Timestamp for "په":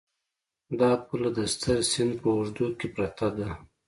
2.21-2.27